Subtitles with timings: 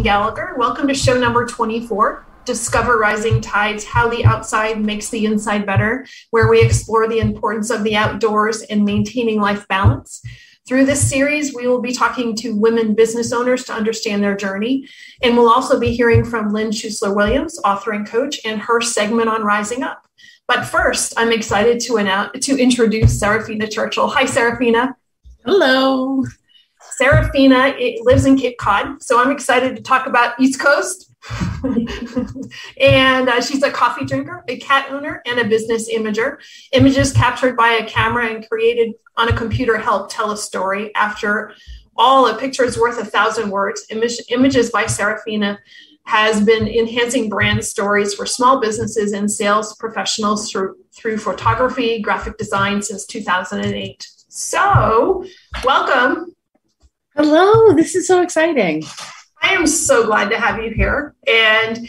[0.00, 0.54] Jean Gallagher.
[0.56, 6.06] Welcome to show number 24 Discover Rising Tides How the Outside Makes the Inside Better,
[6.30, 10.22] where we explore the importance of the outdoors and maintaining life balance.
[10.66, 14.88] Through this series, we will be talking to women business owners to understand their journey.
[15.22, 19.28] And we'll also be hearing from Lynn Schuessler Williams, author and coach, and her segment
[19.28, 20.06] on Rising Up.
[20.48, 24.08] But first, I'm excited to, announce, to introduce Saraphina Churchill.
[24.08, 24.94] Hi, Saraphina.
[25.44, 26.24] Hello.
[27.00, 31.10] Saraphina lives in Cape Cod, so I'm excited to talk about East Coast.
[32.80, 36.36] and uh, she's a coffee drinker, a cat owner, and a business imager.
[36.72, 40.94] Images captured by a camera and created on a computer help tell a story.
[40.94, 41.54] After
[41.96, 43.86] all, a picture is worth a thousand words.
[43.90, 45.58] Image, images by Saraphina
[46.04, 52.36] has been enhancing brand stories for small businesses and sales professionals through, through photography, graphic
[52.36, 54.06] design since 2008.
[54.28, 55.24] So,
[55.64, 56.34] welcome.
[57.22, 58.82] Hello, this is so exciting.
[59.42, 61.14] I am so glad to have you here.
[61.28, 61.86] And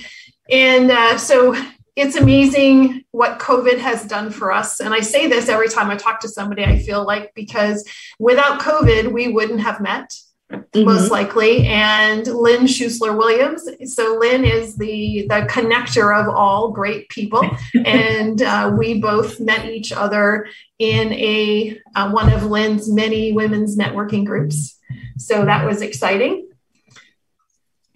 [0.51, 1.55] and uh, so
[1.95, 4.81] it's amazing what COVID has done for us.
[4.81, 7.87] And I say this every time I talk to somebody, I feel like because
[8.19, 10.13] without COVID, we wouldn't have met.
[10.51, 10.83] Mm-hmm.
[10.83, 13.69] Most likely, and Lynn Schuessler Williams.
[13.85, 17.49] So Lynn is the the connector of all great people,
[17.85, 23.77] and uh, we both met each other in a uh, one of Lynn's many women's
[23.77, 24.77] networking groups.
[25.17, 26.49] So that was exciting.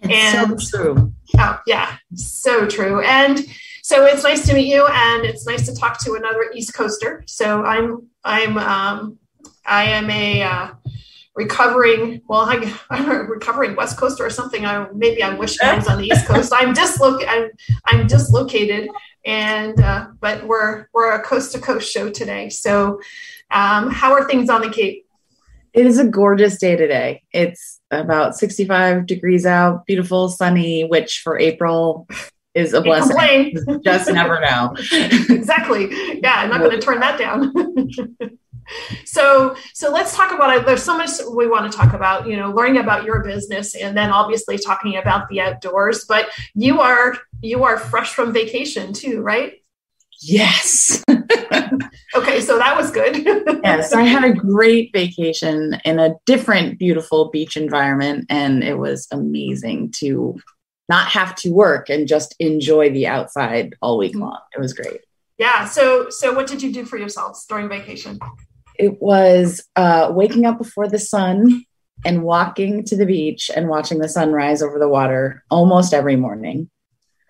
[0.00, 1.12] It's and, so true.
[1.38, 3.00] Oh, yeah, so true.
[3.00, 3.44] And
[3.82, 7.22] so it's nice to meet you, and it's nice to talk to another East Coaster.
[7.26, 9.18] So I'm I'm um,
[9.64, 10.68] I am a uh,
[11.34, 14.66] recovering well I, I'm a recovering West Coaster or something.
[14.66, 16.52] I maybe I wish I was on the East Coast.
[16.54, 17.28] I'm dislocated.
[17.28, 17.50] I'm
[17.86, 18.88] I'm dislocated,
[19.24, 22.48] and uh, but we're we're a coast to coast show today.
[22.48, 23.00] So
[23.50, 25.05] um, how are things on the Cape?
[25.76, 27.22] It is a gorgeous day today.
[27.32, 32.08] It's about 65 degrees out, beautiful, sunny, which for April
[32.54, 33.54] is a blessing.
[33.84, 34.74] Just never know.
[35.28, 35.88] exactly.
[36.22, 37.52] Yeah, I'm not going to turn that down.
[39.04, 42.36] so so let's talk about it there's so much we want to talk about you
[42.36, 47.16] know learning about your business and then obviously talking about the outdoors but you are
[47.42, 49.62] you are fresh from vacation too right
[50.22, 51.04] Yes.
[52.14, 53.16] okay, so that was good.
[53.64, 59.06] yes, I had a great vacation in a different beautiful beach environment and it was
[59.12, 60.38] amazing to
[60.88, 64.22] not have to work and just enjoy the outside all week mm-hmm.
[64.22, 64.40] long.
[64.54, 65.00] It was great.
[65.38, 68.18] Yeah, so so what did you do for yourselves during vacation?
[68.78, 71.64] It was uh, waking up before the sun
[72.04, 76.70] and walking to the beach and watching the sunrise over the water almost every morning.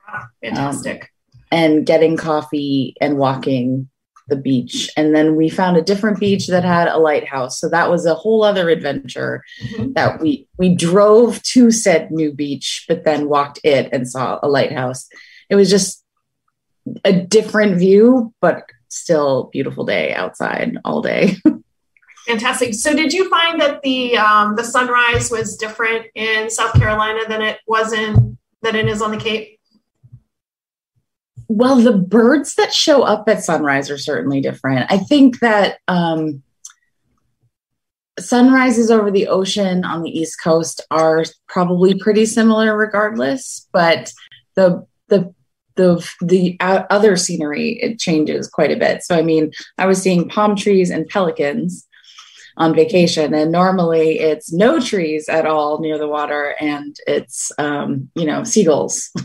[0.07, 1.03] Wow, fantastic.
[1.03, 1.09] Um,
[1.51, 3.89] and getting coffee and walking
[4.29, 4.91] the beach.
[4.97, 7.61] And then we found a different beach that had a lighthouse.
[7.61, 9.93] So that was a whole other adventure mm-hmm.
[9.93, 14.49] that we we drove to said new beach, but then walked it and saw a
[14.49, 15.09] lighthouse.
[15.49, 16.05] It was just
[17.05, 21.37] a different view, but still beautiful day outside all day.
[22.27, 22.75] Fantastic.
[22.75, 27.41] So, did you find that the um, the sunrise was different in South Carolina than
[27.41, 29.56] it was in than it is on the Cape?
[31.49, 34.91] Well, the birds that show up at sunrise are certainly different.
[34.91, 36.43] I think that um,
[38.19, 43.69] sunrises over the ocean on the East Coast are probably pretty similar, regardless.
[43.73, 44.13] But
[44.55, 45.33] the the
[45.77, 49.05] the the other scenery it changes quite a bit.
[49.05, 51.86] So I mean, I was seeing palm trees and pelicans
[52.57, 53.35] on vacation.
[53.35, 58.45] And normally it's no trees at all near the water and it's um, you know
[58.45, 59.11] seagulls.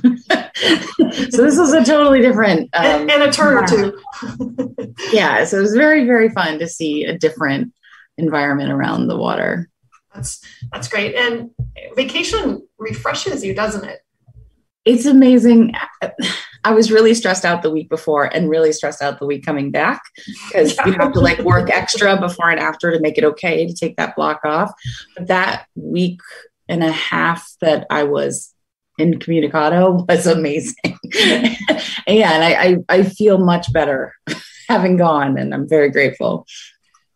[1.32, 4.76] So this was a totally different um, and, and, a turn or two
[5.12, 7.74] yeah so it was very very fun to see a different
[8.18, 9.70] environment around the water.
[10.14, 11.16] That's that's great.
[11.16, 11.52] And
[11.96, 14.00] vacation refreshes you doesn't it?
[14.86, 15.74] It's amazing
[16.64, 19.72] I was really stressed out the week before and really stressed out the week coming
[19.72, 20.02] back
[20.48, 23.74] because you have to like work extra before and after to make it okay to
[23.74, 24.72] take that block off.
[25.18, 26.20] But that week
[26.70, 28.54] and a half that I was
[28.98, 30.98] in incommunicado was amazing.
[31.14, 31.56] Yeah,
[32.08, 34.14] and I, I, I feel much better
[34.70, 36.46] having gone and I'm very grateful.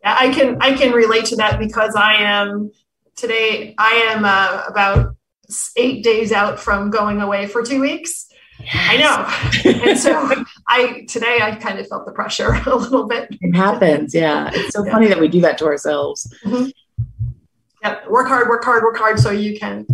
[0.03, 2.71] Yeah, I can I can relate to that because I am
[3.15, 5.15] today I am uh, about
[5.77, 8.25] eight days out from going away for two weeks
[8.73, 9.81] I know.
[9.87, 13.29] and so I today I kind of felt the pressure a little bit.
[13.41, 14.49] It happens, yeah.
[14.53, 14.91] It's so yeah.
[14.91, 16.31] funny that we do that to ourselves.
[16.43, 16.69] Mm-hmm.
[17.83, 19.85] Yeah, work hard, work hard, work hard so you can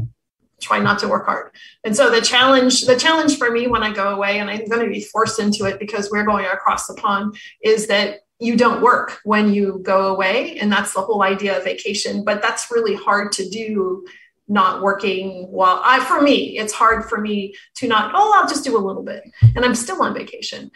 [0.61, 1.51] try not to work hard.
[1.83, 4.85] And so the challenge, the challenge for me when I go away, and I'm going
[4.85, 8.81] to be forced into it because we're going across the pond, is that you don't
[8.81, 10.57] work when you go away.
[10.59, 12.23] And that's the whole idea of vacation.
[12.23, 14.05] But that's really hard to do
[14.51, 18.65] not working while I for me it's hard for me to not oh I'll just
[18.65, 19.23] do a little bit
[19.55, 20.71] and I'm still on vacation.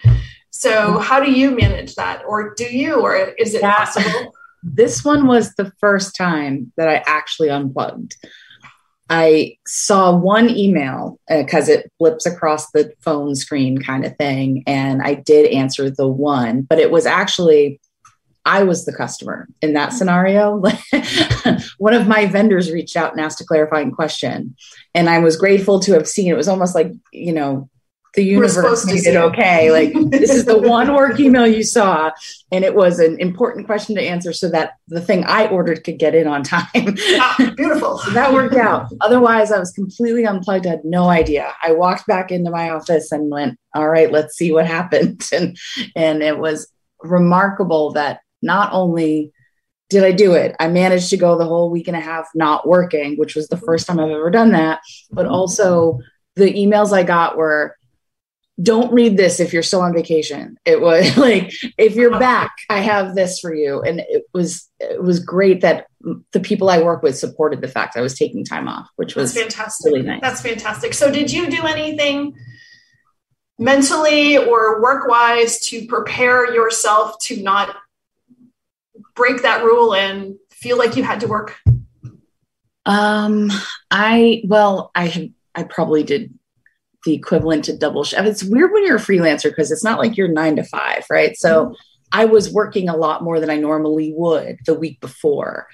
[0.50, 4.34] So how do you manage that or do you or is it that, possible?
[4.68, 8.16] This one was the first time that I actually unplugged.
[9.12, 14.64] I saw one email because uh, it flips across the phone screen kind of thing
[14.66, 17.80] and I did answer the one, but it was actually
[18.46, 20.62] I was the customer in that scenario.
[21.78, 24.56] One of my vendors reached out and asked a clarifying question.
[24.94, 27.70] And I was grateful to have seen it was almost like, you know,
[28.16, 29.72] the universe made it okay.
[29.72, 32.12] Like this is the one work email you saw,
[32.52, 36.00] and it was an important question to answer so that the thing I ordered could
[36.00, 36.66] get in on time.
[36.76, 37.98] Ah, beautiful.
[38.00, 38.88] so that worked out.
[39.02, 40.66] Otherwise, I was completely unplugged.
[40.66, 41.54] I had no idea.
[41.62, 45.58] I walked back into my office and went, "All right, let's see what happened." And
[45.96, 46.72] and it was
[47.02, 49.32] remarkable that not only
[49.90, 52.68] did I do it, I managed to go the whole week and a half not
[52.68, 54.80] working, which was the first time I've ever done that.
[55.12, 56.00] But also,
[56.36, 57.78] the emails I got were,
[58.62, 60.58] don't read this if you're still on vacation.
[60.66, 63.82] It was like, if you're back, I have this for you.
[63.82, 65.88] And it was, it was great that
[66.32, 69.34] the people I work with supported the fact I was taking time off, which was
[69.34, 69.94] That's fantastic.
[69.94, 70.22] Really nice.
[70.22, 70.94] That's fantastic.
[70.94, 72.36] So did you do anything
[73.60, 77.76] mentally or work wise to prepare yourself to not
[79.16, 81.58] break that rule and feel like you had to work?
[82.86, 83.52] Um,
[83.90, 86.34] I well, I I probably did
[87.06, 88.28] the equivalent to double shift.
[88.28, 91.38] It's weird when you're a freelancer because it's not like you're nine to five, right?
[91.38, 91.74] So mm-hmm.
[92.12, 95.68] I was working a lot more than I normally would the week before.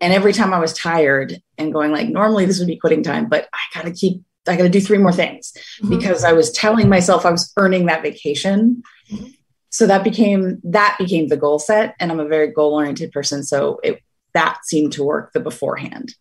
[0.00, 3.28] And every time I was tired and going like, normally this would be quitting time,
[3.28, 5.52] but I gotta keep, I gotta do three more things
[5.82, 5.90] mm-hmm.
[5.90, 8.82] because I was telling myself I was earning that vacation.
[9.10, 9.26] Mm-hmm
[9.78, 13.44] so that became that became the goal set and i'm a very goal oriented person
[13.44, 14.02] so it
[14.34, 16.14] that seemed to work the beforehand.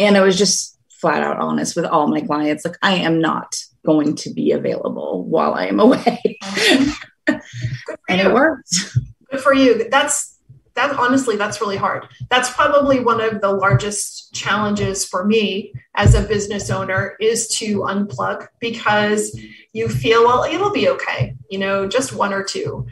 [0.00, 3.54] And i was just flat out honest with all my clients like i am not
[3.86, 6.38] going to be available while i am away.
[8.08, 8.74] And it worked.
[9.30, 9.88] Good for you.
[9.90, 10.37] That's
[10.78, 16.14] that honestly that's really hard that's probably one of the largest challenges for me as
[16.14, 19.38] a business owner is to unplug because
[19.72, 22.86] you feel well it'll be okay you know just one or two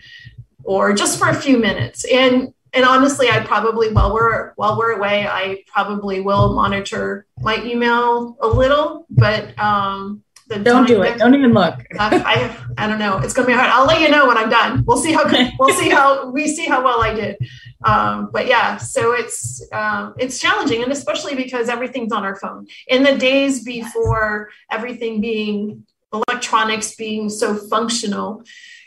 [0.65, 4.93] or just for a few minutes and and honestly i probably while we're while we're
[4.93, 11.19] away i probably will monitor my email a little but um don't do it.
[11.19, 11.75] Don't even look.
[11.99, 13.19] uh, I I don't know.
[13.19, 13.69] It's gonna be hard.
[13.69, 14.85] I'll let you know when I'm done.
[14.87, 15.25] We'll see how
[15.59, 17.37] we'll see how we see how well I did.
[17.85, 22.67] Um, but yeah, so it's um, it's challenging, and especially because everything's on our phone.
[22.87, 28.43] In the days before everything being electronics being so functional,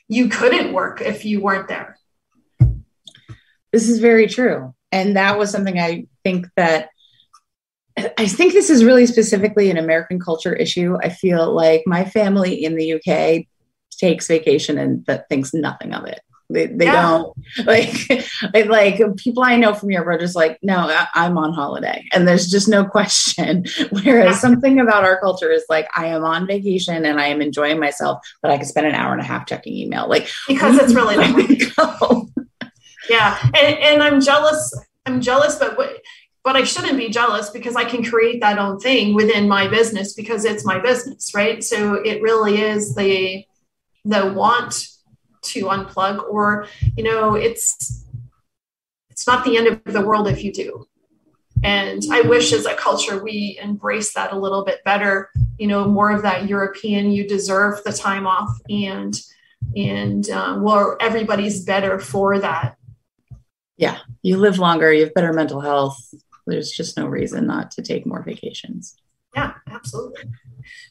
[0.07, 1.97] you couldn't work if you weren't there.
[3.71, 6.89] This is very true, and that was something I think that
[8.17, 10.97] I think this is really specifically an American culture issue.
[11.01, 13.45] I feel like my family in the UK
[13.91, 16.21] takes vacation and that thinks nothing of it.
[16.49, 17.01] They, they yeah.
[17.01, 18.25] don't like
[18.67, 20.77] like people I know from Europe are just like, no,
[21.13, 23.65] I, am on holiday, and there's just no question.
[23.91, 27.79] Whereas something about our culture is like, I am on vacation and I am enjoying
[27.79, 30.93] myself, but I can spend an hour and a half checking email, like because it's
[30.93, 31.61] really like,
[33.09, 34.73] yeah, and and I'm jealous.
[35.05, 36.01] I'm jealous, but what
[36.43, 40.13] but I shouldn't be jealous because I can create that own thing within my business
[40.13, 41.63] because it's my business, right?
[41.63, 43.45] So it really is the
[44.05, 44.87] the want
[45.41, 48.05] to unplug or you know it's
[49.09, 50.85] it's not the end of the world if you do.
[51.61, 55.85] And i wish as a culture we embrace that a little bit better you know
[55.89, 59.19] more of that european you deserve the time off and
[59.75, 62.77] and um, well everybody's better for that.
[63.75, 65.97] Yeah you live longer you have better mental health.
[66.47, 68.95] There's just no reason not to take more vacations.
[69.35, 70.23] Yeah absolutely.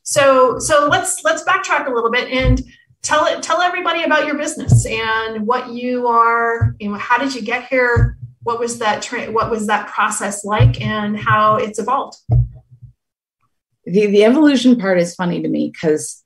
[0.03, 2.63] So so let's let's backtrack a little bit and
[3.09, 7.35] tell it tell everybody about your business and what you are you know how did
[7.35, 11.79] you get here what was that tra- what was that process like and how it's
[11.79, 12.19] evolved
[13.87, 16.23] the, the evolution part is funny to me because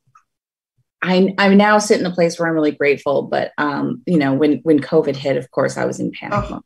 [1.05, 4.35] I, I now sit in a place where I'm really grateful, but um, you know,
[4.35, 6.63] when when COVID hit, of course, I was in panic oh.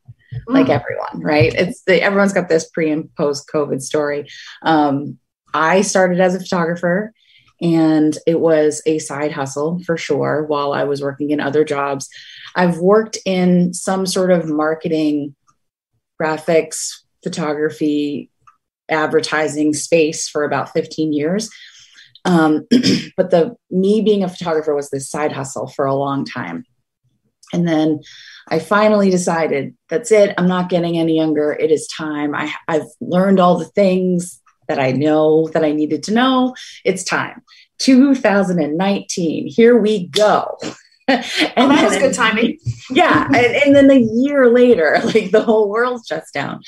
[0.47, 0.79] like mm.
[0.79, 1.55] everyone, right?
[1.55, 4.29] It's the, everyone's got this pre and post COVID story.
[4.61, 5.19] Um,
[5.55, 7.15] I started as a photographer
[7.61, 12.09] and it was a side hustle for sure while I was working in other jobs.
[12.55, 15.35] I've worked in some sort of marketing,
[16.21, 16.91] graphics,
[17.23, 18.31] photography,
[18.89, 21.51] advertising space for about 15 years.
[22.25, 22.67] Um,
[23.17, 26.65] but the me being a photographer was this side hustle for a long time.
[27.53, 28.01] And then
[28.49, 30.35] I finally decided that's it.
[30.37, 31.53] I'm not getting any younger.
[31.53, 32.35] It is time.
[32.35, 36.55] I, I've learned all the things that I know that I needed to know.
[36.85, 37.43] It's time.
[37.79, 39.49] 2019.
[39.49, 40.59] Here we go.
[41.09, 41.25] and
[41.57, 42.59] oh, that was good timing.
[42.91, 43.27] yeah.
[43.27, 46.63] And, and, then a year later, like the whole world shuts down.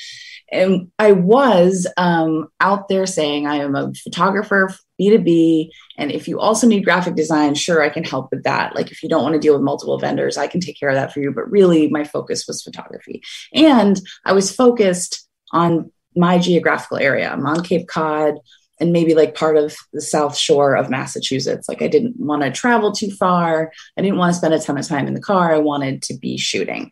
[0.51, 5.69] And I was um, out there saying, I am a photographer, B2B.
[5.97, 8.75] And if you also need graphic design, sure, I can help with that.
[8.75, 10.95] Like if you don't want to deal with multiple vendors, I can take care of
[10.95, 11.31] that for you.
[11.31, 13.21] But really, my focus was photography.
[13.53, 17.29] And I was focused on my geographical area.
[17.31, 18.35] I'm on Cape Cod
[18.79, 21.67] and maybe like part of the South Shore of Massachusetts.
[21.67, 23.71] Like I didn't want to travel too far.
[23.97, 25.53] I didn't want to spend a ton of time in the car.
[25.53, 26.91] I wanted to be shooting.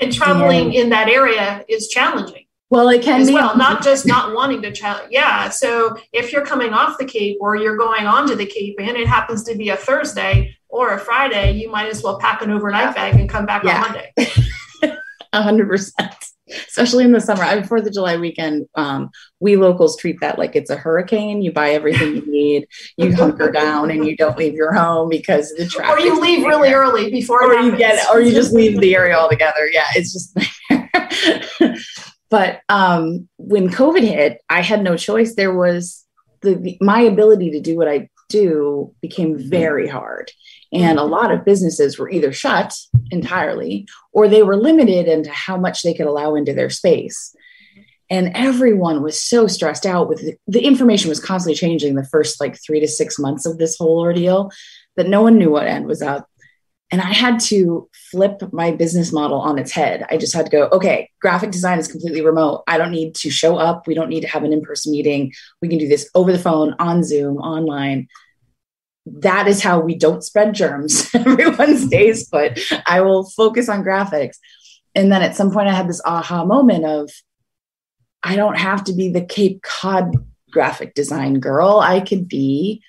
[0.00, 2.44] And traveling and, in that area is challenging.
[2.70, 5.06] Well, it can as be well, not just not wanting to travel.
[5.10, 5.48] Yeah.
[5.48, 9.08] So if you're coming off the Cape or you're going onto the Cape and it
[9.08, 12.94] happens to be a Thursday or a Friday, you might as well pack an overnight
[12.94, 13.82] bag and come back yeah.
[13.82, 14.12] on Monday.
[15.34, 16.14] A hundred percent
[16.50, 17.42] especially in the summer.
[17.42, 21.42] I, Fourth of July weekend, um, we locals treat that like it's a hurricane.
[21.42, 25.52] You buy everything you need, you hunker down, and you don't leave your home because
[25.54, 25.96] the traffic.
[25.96, 29.16] Or you leave really early before, or you get, or you just leave the area
[29.16, 29.68] altogether.
[29.70, 30.36] Yeah, it's just.
[32.30, 35.34] but um, when COVID hit, I had no choice.
[35.34, 36.04] There was
[36.40, 39.48] the, the my ability to do what I do became mm-hmm.
[39.48, 40.30] very hard.
[40.72, 41.12] And a mm-hmm.
[41.12, 42.74] lot of businesses were either shut
[43.10, 47.34] entirely or they were limited into how much they could allow into their space.
[48.10, 52.40] And everyone was so stressed out with the, the information was constantly changing the first
[52.40, 54.50] like three to six months of this whole ordeal
[54.96, 56.27] that no one knew what end was up.
[56.90, 60.06] And I had to flip my business model on its head.
[60.10, 62.64] I just had to go, okay, graphic design is completely remote.
[62.66, 63.86] I don't need to show up.
[63.86, 65.32] We don't need to have an in person meeting.
[65.60, 68.08] We can do this over the phone, on Zoom, online
[69.20, 71.10] that is how we don't spread germs.
[71.14, 72.60] Everyone stays put.
[72.86, 74.36] I will focus on graphics.
[74.94, 77.10] And then at some point, I had this aha moment of,
[78.22, 80.16] I don't have to be the Cape Cod
[80.50, 81.78] graphic design girl.
[81.78, 82.82] I could be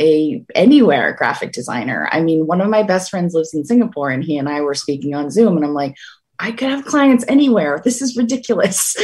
[0.00, 2.08] a anywhere graphic designer.
[2.10, 4.74] I mean, one of my best friends lives in Singapore, and he and I were
[4.74, 5.94] speaking on Zoom, and I'm like,
[6.38, 7.80] I could have clients anywhere.
[7.84, 8.96] This is ridiculous.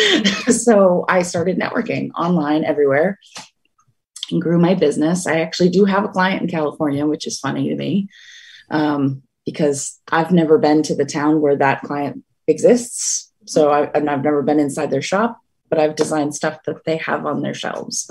[0.65, 3.19] so I started networking online everywhere
[4.31, 5.27] and grew my business.
[5.27, 8.09] I actually do have a client in California, which is funny to me
[8.71, 13.33] um, because I've never been to the town where that client exists.
[13.47, 17.27] So I, have never been inside their shop, but I've designed stuff that they have
[17.27, 18.11] on their shelves.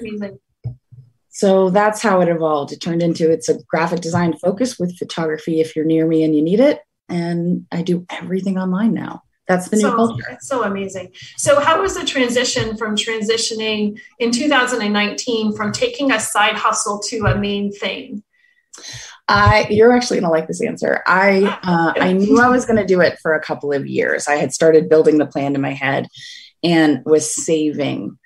[0.00, 0.38] Amazing.
[1.34, 2.72] So that's how it evolved.
[2.72, 6.34] It turned into it's a graphic design focus with photography if you're near me and
[6.34, 6.80] you need it.
[7.08, 9.22] And I do everything online now.
[9.48, 10.24] That's the new so, culture.
[10.30, 11.12] It's so amazing.
[11.36, 17.26] So, how was the transition from transitioning in 2019 from taking a side hustle to
[17.26, 18.22] a main thing?
[19.26, 21.02] I, you're actually going to like this answer.
[21.06, 24.28] I, uh, I knew I was going to do it for a couple of years.
[24.28, 26.08] I had started building the plan in my head
[26.62, 28.18] and was saving.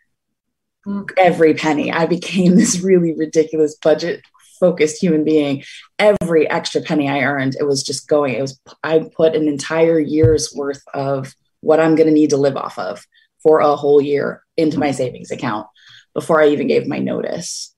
[1.16, 1.92] Every penny.
[1.92, 4.23] I became this really ridiculous budget
[4.59, 5.62] focused human being
[5.99, 9.99] every extra penny i earned it was just going it was i put an entire
[9.99, 13.04] year's worth of what i'm going to need to live off of
[13.42, 15.66] for a whole year into my savings account
[16.14, 17.75] before i even gave my notice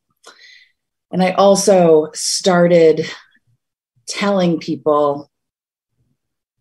[1.12, 3.06] and i also started
[4.06, 5.29] telling people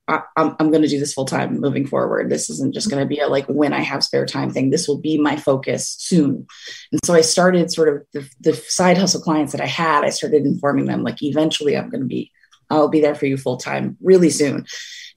[0.10, 2.30] I, am I'm going to do this full time moving forward.
[2.30, 4.70] This isn't just going to be a like when I have spare time thing.
[4.70, 6.48] This will be my focus soon.
[6.92, 10.04] And so I started sort of the, the side hustle clients that I had.
[10.04, 12.32] I started informing them like eventually I'm going to be
[12.72, 14.66] I'll be there for you full time really soon.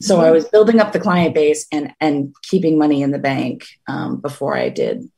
[0.00, 0.26] So mm-hmm.
[0.26, 4.20] I was building up the client base and and keeping money in the bank um,
[4.20, 5.10] before I did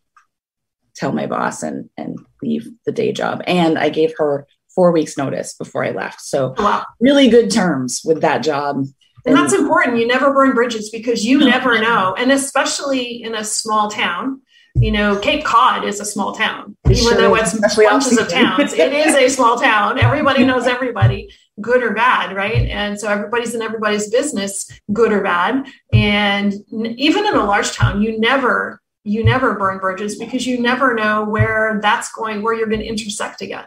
[0.95, 3.43] tell my boss and and leave the day job.
[3.47, 6.21] And I gave her four weeks notice before I left.
[6.21, 6.85] So wow.
[7.01, 8.85] really good terms with that job
[9.27, 9.99] and that's important.
[9.99, 12.15] You never burn bridges because you never know.
[12.19, 14.43] And especially in a small town,
[14.75, 18.29] you know, Cape Cod is a small town, it even sure though it's bunches of
[18.29, 18.73] towns.
[18.73, 19.99] it is a small town.
[19.99, 22.69] Everybody knows everybody, good or bad, right?
[22.69, 25.67] And so everybody's in everybody's business, good or bad.
[25.93, 30.95] And even in a large town, you never you never burn bridges because you never
[30.95, 33.67] know where that's going, where you're going to intersect again.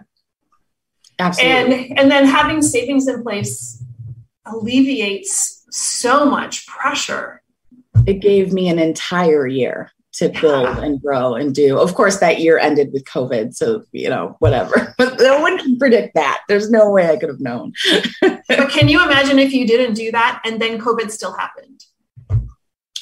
[1.19, 1.89] Absolutely.
[1.89, 3.81] And and then having savings in place
[4.51, 7.41] alleviates so much pressure.
[8.05, 10.81] It gave me an entire year to build yeah.
[10.81, 11.77] and grow and do.
[11.77, 13.55] Of course, that year ended with COVID.
[13.55, 14.93] So, you know, whatever.
[14.97, 16.41] But no one can predict that.
[16.47, 17.73] There's no way I could have known.
[18.21, 21.85] but can you imagine if you didn't do that and then COVID still happened?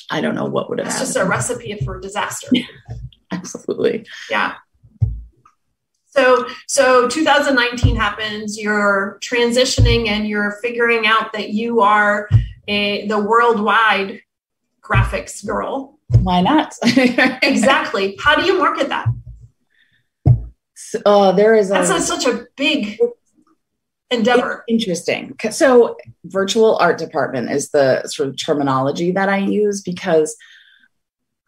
[0.09, 1.13] I don't know what would have it's happened.
[1.13, 2.49] just a recipe for disaster.
[3.31, 4.05] Absolutely.
[4.29, 4.55] Yeah.
[6.15, 12.29] So, so 2019 happens, you're transitioning and you're figuring out that you are
[12.69, 14.21] a, the worldwide
[14.81, 15.99] graphics girl.
[16.21, 16.73] Why not?
[16.83, 18.17] exactly.
[18.19, 19.07] How do you market that?
[21.05, 22.97] uh, there is a, that's a, such a big
[24.11, 24.63] endeavor.
[24.67, 25.35] Interesting.
[25.51, 30.37] So, virtual art department is the sort of terminology that I use because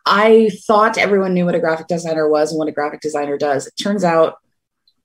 [0.05, 3.67] I thought everyone knew what a graphic designer was and what a graphic designer does.
[3.67, 4.35] It turns out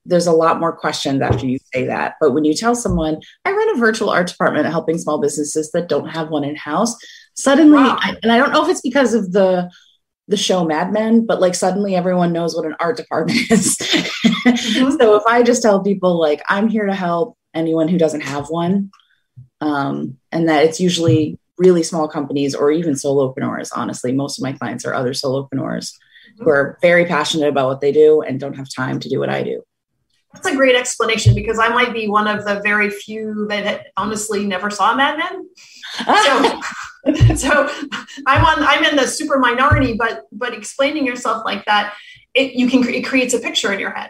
[0.05, 2.15] there's a lot more questions after you say that.
[2.19, 5.89] But when you tell someone, I run a virtual art department helping small businesses that
[5.89, 6.95] don't have one in house,
[7.35, 7.97] suddenly, wow.
[7.99, 9.71] I, and I don't know if it's because of the
[10.29, 13.77] the show Mad Men, but like suddenly everyone knows what an art department is.
[13.77, 14.91] mm-hmm.
[14.97, 18.49] So if I just tell people like I'm here to help anyone who doesn't have
[18.49, 18.89] one,
[19.59, 23.69] um, and that it's usually really small companies or even solopreneurs.
[23.75, 26.43] Honestly, most of my clients are other solopreneurs mm-hmm.
[26.43, 29.29] who are very passionate about what they do and don't have time to do what
[29.29, 29.61] I do.
[30.33, 34.45] That's a great explanation because I might be one of the very few that honestly
[34.45, 35.49] never saw Mad Men.
[36.05, 36.61] So,
[37.35, 37.69] so
[38.25, 38.63] I'm on.
[38.63, 41.93] I'm in the super minority, but but explaining yourself like that,
[42.33, 44.09] it you can it creates a picture in your head.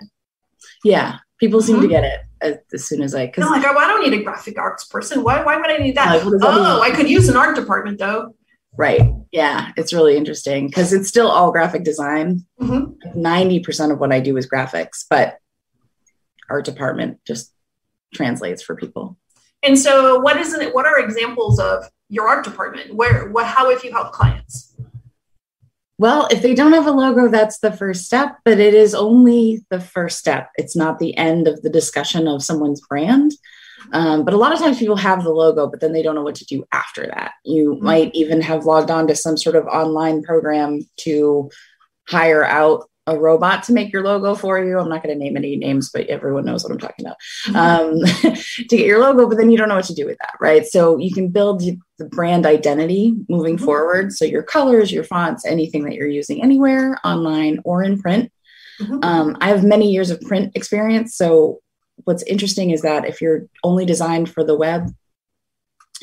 [0.84, 1.84] Yeah, people seem mm-hmm.
[1.84, 3.25] to get it as, as, soon as I.
[3.25, 5.24] Because like, oh, I don't need a graphic arts person.
[5.24, 5.44] Why?
[5.44, 6.24] Why would I need that?
[6.24, 6.92] Like, that oh, mean?
[6.92, 8.36] I could use an art department though.
[8.75, 9.01] Right.
[9.32, 12.46] Yeah, it's really interesting because it's still all graphic design.
[12.60, 13.22] Mm-hmm.
[13.22, 13.63] 90 mm-hmm.
[13.63, 15.38] percent of what I do is graphics, but
[16.53, 17.51] art department just
[18.13, 19.17] translates for people.
[19.63, 20.74] And so, what is it?
[20.74, 22.93] What are examples of your art department?
[22.93, 24.75] Where, what, how have you helped clients?
[25.98, 29.65] Well, if they don't have a logo, that's the first step, but it is only
[29.69, 30.50] the first step.
[30.55, 33.31] It's not the end of the discussion of someone's brand.
[33.92, 36.24] Um, but a lot of times people have the logo, but then they don't know
[36.24, 37.33] what to do after that.
[37.44, 37.85] You mm-hmm.
[37.85, 41.50] might even have logged on to some sort of online program to
[42.07, 44.79] hire out a robot to make your logo for you.
[44.79, 47.18] I'm not going to name any names, but everyone knows what I'm talking about.
[47.48, 48.25] Mm-hmm.
[48.25, 48.35] Um,
[48.70, 50.66] to get your logo, but then you don't know what to do with that, right?
[50.66, 53.66] So you can build the brand identity moving mm-hmm.
[53.66, 54.13] forward.
[54.13, 58.31] So your colors, your fonts, anything that you're using anywhere, online or in print.
[58.79, 59.00] Mm-hmm.
[59.03, 61.16] Um, I have many years of print experience.
[61.16, 61.61] So
[62.05, 64.89] what's interesting is that if you're only designed for the web,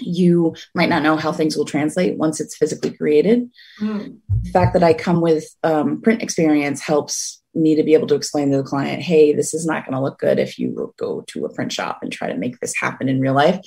[0.02, 3.50] you might not know how things will translate once it's physically created.
[3.80, 4.18] Mm.
[4.42, 8.14] The fact that I come with um, print experience helps me to be able to
[8.14, 11.22] explain to the client, hey, this is not going to look good if you go
[11.26, 13.60] to a print shop and try to make this happen in real life.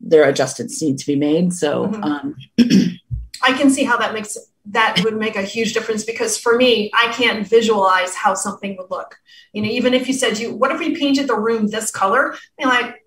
[0.00, 1.52] There are adjustments need to be made.
[1.52, 2.02] So mm-hmm.
[2.02, 2.36] um,
[3.42, 4.36] I can see how that makes
[4.70, 8.90] that would make a huge difference because for me, I can't visualize how something would
[8.90, 9.16] look.
[9.52, 12.34] You know, even if you said you, what if we painted the room this color?
[12.60, 13.02] I like,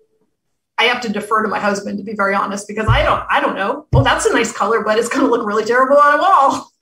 [0.80, 3.38] I have to defer to my husband to be very honest because I don't I
[3.38, 3.86] don't know.
[3.92, 6.72] Well, that's a nice color, but it's going to look really terrible on a wall.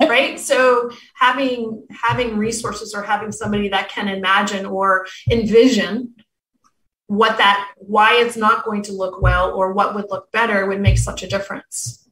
[0.08, 0.38] right?
[0.38, 6.14] So having having resources or having somebody that can imagine or envision
[7.08, 10.80] what that why it's not going to look well or what would look better would
[10.80, 12.07] make such a difference.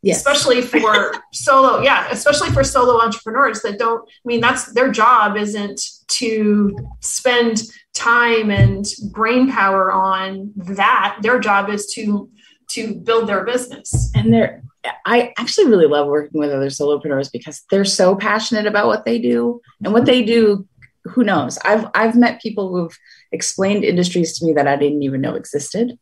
[0.00, 0.18] Yes.
[0.18, 5.36] especially for solo yeah especially for solo entrepreneurs that don't i mean that's their job
[5.36, 7.62] isn't to spend
[7.98, 11.18] time and brain power on that.
[11.22, 12.30] Their job is to
[12.70, 14.10] to build their business.
[14.14, 14.62] And they're
[15.04, 19.18] i actually really love working with other solopreneurs because they're so passionate about what they
[19.18, 19.60] do.
[19.84, 20.66] And what they do
[21.04, 21.58] who knows?
[21.64, 22.96] I've i've met people who've
[23.32, 25.98] explained industries to me that i didn't even know existed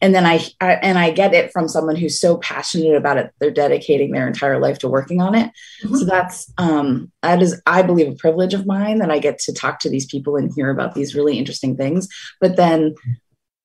[0.00, 3.32] and then I, I, and i get it from someone who's so passionate about it
[3.38, 5.50] they're dedicating their entire life to working on it
[5.82, 5.96] mm-hmm.
[5.96, 9.52] so that's um that is i believe a privilege of mine that i get to
[9.52, 12.08] talk to these people and hear about these really interesting things
[12.40, 12.94] but then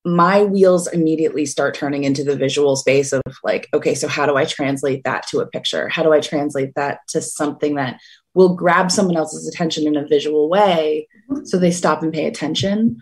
[0.06, 4.36] my wheels immediately start turning into the visual space of like okay so how do
[4.36, 8.00] i translate that to a picture how do i translate that to something that
[8.34, 11.46] will grab someone else's attention in a visual way mm-hmm.
[11.46, 13.00] so they stop and pay attention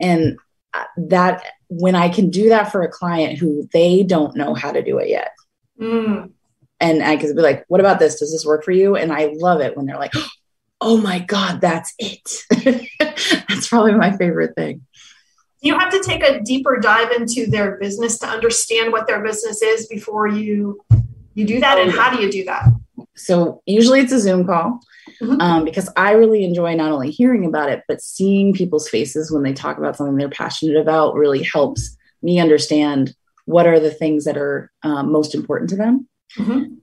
[0.00, 0.36] and
[0.74, 4.72] uh, that when I can do that for a client who they don't know how
[4.72, 5.32] to do it yet.
[5.80, 6.30] Mm.
[6.80, 8.18] And I can be like, what about this?
[8.18, 8.96] Does this work for you?
[8.96, 10.12] And I love it when they're like,
[10.80, 12.44] oh my God, that's it.
[13.48, 14.82] that's probably my favorite thing.
[15.60, 19.62] You have to take a deeper dive into their business to understand what their business
[19.62, 20.80] is before you
[21.34, 21.78] you do that.
[21.78, 22.66] Oh, and how do you do that?
[23.14, 24.80] So usually it's a Zoom call
[25.20, 25.40] mm-hmm.
[25.40, 29.42] um, because I really enjoy not only hearing about it, but seeing people's faces when
[29.42, 34.24] they talk about something they're passionate about really helps me understand what are the things
[34.24, 36.08] that are um, most important to them.
[36.38, 36.74] Mm-hmm.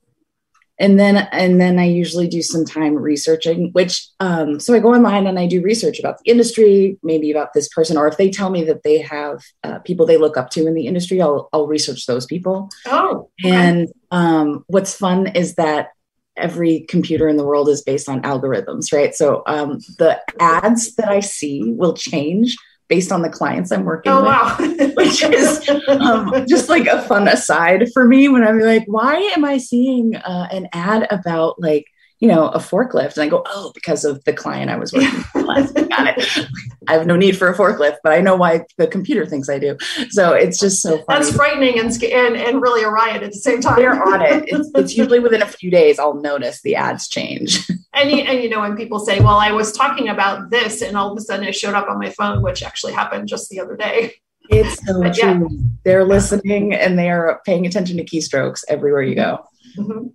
[0.79, 4.93] And then, and then I usually do some time researching, which, um, so I go
[4.93, 8.31] online and I do research about the industry, maybe about this person, or if they
[8.31, 11.47] tell me that they have uh, people they look up to in the industry, I'll,
[11.53, 12.69] I'll research those people.
[12.87, 13.55] Oh, okay.
[13.55, 15.89] and um, what's fun is that
[16.35, 19.13] every computer in the world is based on algorithms, right?
[19.13, 24.11] So um, the ads that I see will change based on the clients I'm working
[24.11, 24.23] oh,
[24.59, 24.91] with, wow.
[24.95, 29.45] which is um, just like a fun aside for me when I'm like, why am
[29.45, 31.85] I seeing uh, an ad about like
[32.23, 33.15] you know, a forklift.
[33.15, 35.73] And I go, oh, because of the client I was working with.
[35.89, 36.47] Got it.
[36.87, 39.59] I have no need for a forklift, but I know why the computer thinks I
[39.59, 39.75] do.
[40.09, 41.25] So it's just so funny.
[41.25, 43.75] That's frightening and, and, and really a riot at the same time.
[43.75, 44.45] They're on it.
[44.53, 47.67] It's, it's usually within a few days I'll notice the ads change.
[47.93, 50.95] And you, and you know, when people say, well, I was talking about this and
[50.95, 53.59] all of a sudden it showed up on my phone, which actually happened just the
[53.59, 54.13] other day.
[54.49, 55.29] It's so but true.
[55.29, 55.47] Yeah.
[55.83, 59.45] They're listening and they are paying attention to keystrokes everywhere you go.
[59.77, 60.07] Mm-hmm.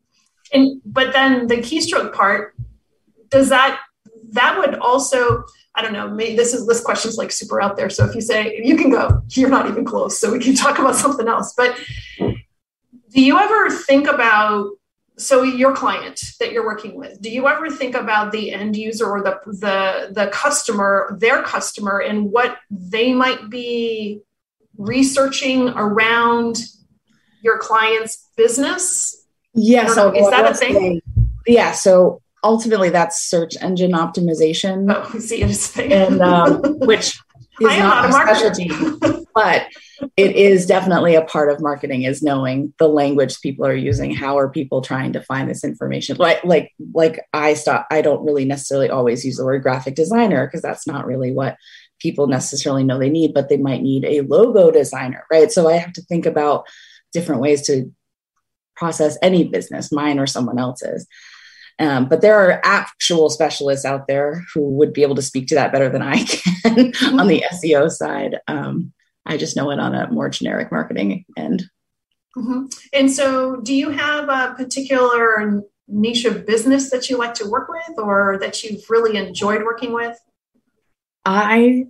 [0.53, 2.55] And but then the keystroke part,
[3.31, 3.81] does that
[4.31, 6.11] that would also I don't know.
[6.11, 7.89] Maybe this is this question's like super out there.
[7.89, 10.19] So if you say you can go, you're not even close.
[10.19, 11.55] So we can talk about something else.
[11.57, 11.79] But
[12.19, 14.71] do you ever think about
[15.17, 19.05] so your client that you're working with do you ever think about the end user
[19.05, 24.21] or the the the customer their customer and what they might be
[24.77, 26.59] researching around
[27.43, 29.18] your client's business
[29.59, 31.01] yeah so is that a thing?
[31.47, 34.87] yeah so ultimately that's search engine optimization.
[34.89, 35.43] Oh see
[35.93, 37.19] and um, which
[37.61, 38.71] is not, not a specialty
[39.35, 39.67] but
[40.17, 44.39] it is definitely a part of marketing is knowing the language people are using how
[44.39, 46.17] are people trying to find this information.
[46.17, 50.47] Like like like i stop i don't really necessarily always use the word graphic designer
[50.47, 51.57] because that's not really what
[52.01, 55.51] people necessarily know they need but they might need a logo designer right?
[55.51, 56.67] So i have to think about
[57.13, 57.93] different ways to
[58.79, 61.07] process any business mine or someone else's
[61.81, 65.55] um, but there are actual specialists out there who would be able to speak to
[65.55, 68.39] that better than I can on the SEO side.
[68.49, 68.93] Um,
[69.25, 71.65] I just know it on a more generic marketing end.
[72.37, 72.67] Mm-hmm.
[72.93, 77.69] And so, do you have a particular niche of business that you like to work
[77.69, 80.19] with, or that you've really enjoyed working with?
[81.25, 81.87] I,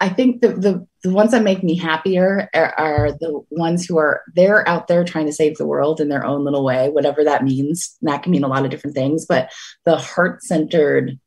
[0.00, 3.98] I think the the, the ones that make me happier are, are the ones who
[3.98, 7.22] are they're out there trying to save the world in their own little way, whatever
[7.24, 7.96] that means.
[8.00, 9.52] And that can mean a lot of different things, but
[9.84, 11.18] the heart centered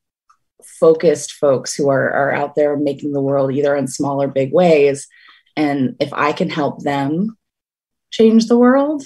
[0.63, 4.51] focused folks who are, are out there making the world either in small or big
[4.53, 5.07] ways.
[5.55, 7.37] And if I can help them
[8.11, 9.03] change the world,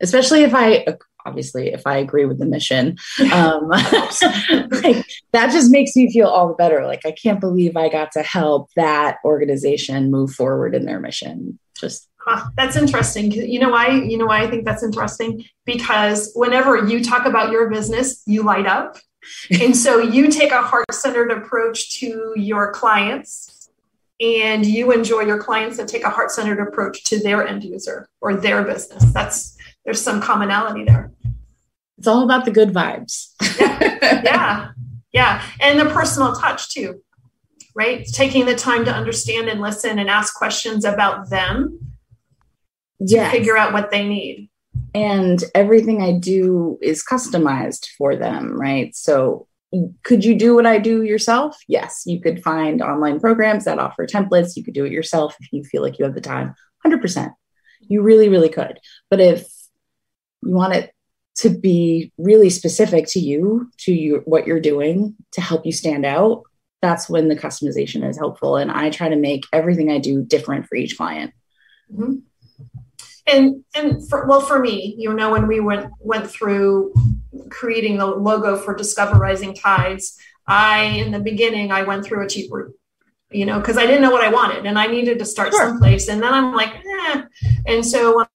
[0.00, 0.84] especially if I,
[1.24, 2.96] obviously, if I agree with the mission,
[3.32, 6.86] um, like, that just makes me feel all the better.
[6.86, 11.58] Like, I can't believe I got to help that organization move forward in their mission.
[11.78, 13.32] Just Huh, that's interesting.
[13.32, 13.90] You know why?
[13.90, 15.44] You know why I think that's interesting?
[15.66, 18.96] Because whenever you talk about your business, you light up
[19.60, 23.68] and so you take a heart centered approach to your clients
[24.20, 28.08] and you enjoy your clients that take a heart centered approach to their end user
[28.20, 29.04] or their business.
[29.12, 29.53] That's
[29.84, 31.12] there's some commonality there.
[31.98, 33.32] It's all about the good vibes.
[33.58, 33.98] yeah.
[34.24, 34.70] yeah.
[35.12, 35.42] Yeah.
[35.60, 37.02] And the personal touch too,
[37.74, 38.06] right?
[38.06, 41.78] Taking the time to understand and listen and ask questions about them
[43.06, 44.48] to figure out what they need
[44.94, 48.94] and everything I do is customized for them, right?
[48.94, 49.48] So
[50.04, 51.56] could you do what I do yourself?
[51.66, 54.56] Yes, you could find online programs that offer templates.
[54.56, 56.54] You could do it yourself if you feel like you have the time.
[56.86, 57.34] 100%.
[57.80, 58.78] You really, really could.
[59.10, 59.46] But if
[60.46, 60.92] you want it
[61.36, 66.06] to be really specific to you, to you, what you're doing to help you stand
[66.06, 66.42] out,
[66.80, 68.56] that's when the customization is helpful.
[68.56, 71.32] And I try to make everything I do different for each client.
[71.92, 72.14] Mm-hmm
[73.26, 76.92] and and for, well for me you know when we went went through
[77.50, 82.28] creating the logo for discover rising tides i in the beginning i went through a
[82.28, 82.74] cheap route
[83.30, 85.68] you know because i didn't know what i wanted and i needed to start sure.
[85.68, 87.22] someplace and then i'm like eh.
[87.66, 88.26] and so when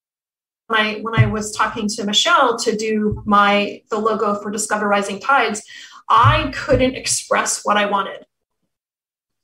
[0.78, 5.20] I, when I was talking to michelle to do my the logo for discover rising
[5.20, 5.64] tides
[6.10, 8.26] i couldn't express what i wanted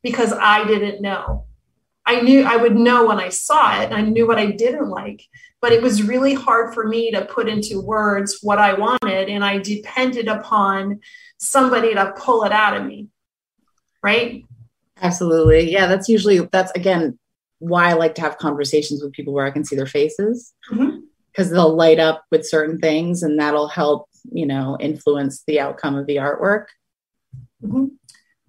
[0.04, 1.46] because i didn't know
[2.06, 3.86] I knew I would know when I saw it.
[3.86, 5.24] and I knew what I didn't like,
[5.60, 9.30] but it was really hard for me to put into words what I wanted.
[9.30, 11.00] And I depended upon
[11.38, 13.08] somebody to pull it out of me.
[14.04, 14.46] Right.
[15.02, 15.72] Absolutely.
[15.72, 15.88] Yeah.
[15.88, 17.18] That's usually, that's again,
[17.60, 21.00] why I like to have conversations with people where I can see their faces mm-hmm.
[21.36, 25.96] Because they'll light up with certain things and that'll help, you know, influence the outcome
[25.96, 26.68] of the artwork.
[27.62, 27.86] Mm-hmm.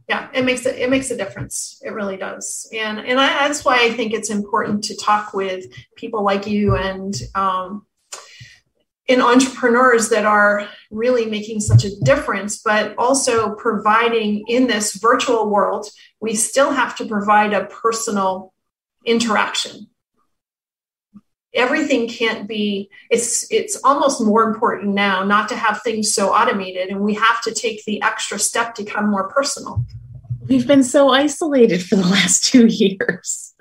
[0.09, 1.81] Yeah it makes it it makes a difference.
[1.83, 2.69] It really does.
[2.73, 6.77] And and I, that's why i think it's important to talk with people like you
[6.77, 7.87] and um,
[9.09, 15.49] in entrepreneurs that are really making such a difference but also providing in this virtual
[15.49, 15.89] world
[16.21, 18.53] we still have to provide a personal
[19.05, 19.89] interaction
[21.57, 26.89] everything can't be it's it's almost more important now not to have things so automated
[26.89, 29.85] and we have to take the extra step to become more personal
[30.49, 33.55] we've been so isolated for the last two years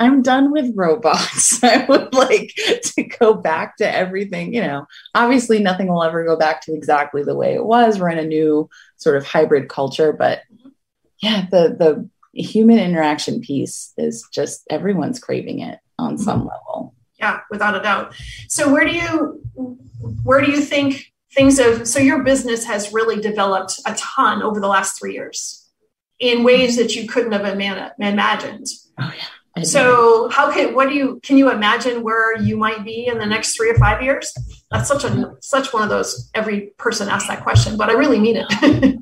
[0.00, 1.62] I'm done with robots.
[1.64, 4.86] I would like to go back to everything, you know.
[5.14, 8.00] Obviously, nothing will ever go back to exactly the way it was.
[8.00, 10.42] We're in a new sort of hybrid culture, but
[11.22, 16.48] yeah, the the human interaction piece is just everyone's craving it on some mm-hmm.
[16.48, 16.94] level.
[17.18, 18.14] Yeah, without a doubt.
[18.48, 19.40] So where do you
[20.24, 24.60] where do you think things have so your business has really developed a ton over
[24.60, 25.62] the last 3 years
[26.22, 28.66] in ways that you couldn't have imagined.
[28.98, 29.62] Oh yeah.
[29.64, 33.26] So how can what do you can you imagine where you might be in the
[33.26, 34.32] next three or five years?
[34.70, 38.18] That's such a such one of those every person asks that question, but I really
[38.18, 38.98] mean it.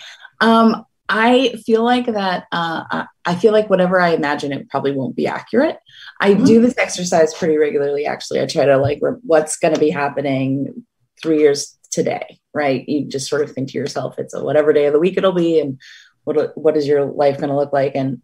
[0.40, 2.46] um, I feel like that.
[2.50, 5.78] Uh, I feel like whatever I imagine, it probably won't be accurate.
[6.20, 6.44] I mm-hmm.
[6.44, 8.06] do this exercise pretty regularly.
[8.06, 10.84] Actually, I try to like what's going to be happening
[11.22, 12.86] three years today, right?
[12.88, 15.32] You just sort of think to yourself, it's a whatever day of the week it'll
[15.32, 15.80] be, and
[16.24, 17.92] what what is your life going to look like?
[17.94, 18.22] And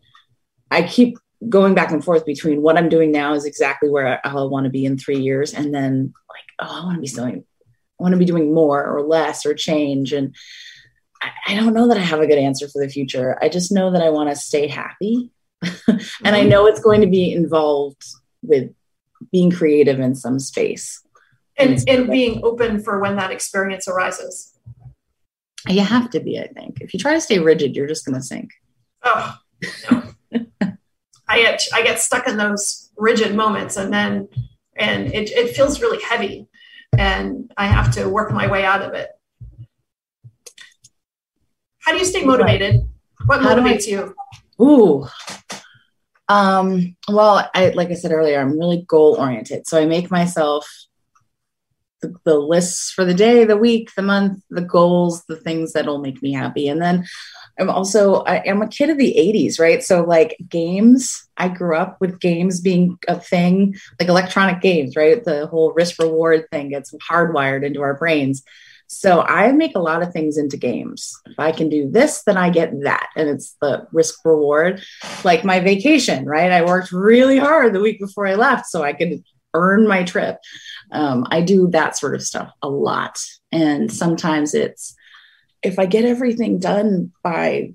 [0.70, 4.30] I keep going back and forth between what I'm doing now is exactly where I,
[4.30, 7.08] I want to be in three years, and then like, oh, I want to be
[7.08, 7.44] doing,
[7.98, 10.34] I want to be doing more or less or change, and
[11.46, 13.38] I, don't know that I have a good answer for the future.
[13.42, 15.30] I just know that I want to stay happy.
[16.24, 16.36] and.
[16.36, 18.02] I know it's going to be involved
[18.42, 18.72] with
[19.32, 21.02] being creative in some space.
[21.58, 24.52] And, and being open for when that experience arises.
[25.66, 26.82] You have to be, I think.
[26.82, 28.50] If you try to stay rigid, you're just going to sink.
[29.02, 29.36] Oh,
[29.90, 30.02] no.
[31.28, 34.28] I get I get stuck in those rigid moments, and then
[34.76, 36.46] and it it feels really heavy,
[36.96, 39.10] and I have to work my way out of it.
[41.80, 42.88] How do you stay motivated?
[43.26, 44.14] What motivates you?
[44.60, 45.06] Ooh.
[46.28, 49.66] Um, well, I like I said earlier, I'm really goal oriented.
[49.66, 50.66] So I make myself
[52.02, 55.98] the, the, lists for the day, the week, the month, the goals, the things that'll
[55.98, 56.68] make me happy.
[56.68, 57.06] And then
[57.58, 59.82] I'm also I am a kid of the 80s, right?
[59.82, 65.24] So like games, I grew up with games being a thing, like electronic games, right?
[65.24, 68.42] The whole risk reward thing gets hardwired into our brains.
[68.88, 71.12] So I make a lot of things into games.
[71.26, 73.08] If I can do this, then I get that.
[73.16, 74.82] And it's the risk reward.
[75.24, 76.52] Like my vacation, right?
[76.52, 80.38] I worked really hard the week before I left so I could earn my trip.
[80.92, 83.18] Um, I do that sort of stuff a lot.
[83.50, 84.94] And sometimes it's
[85.62, 87.74] if I get everything done by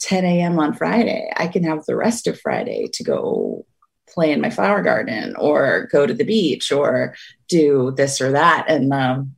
[0.00, 0.58] 10 a.m.
[0.58, 3.66] on Friday, I can have the rest of Friday to go
[4.08, 7.14] play in my flower garden or go to the beach or
[7.48, 8.66] do this or that.
[8.68, 9.35] And um,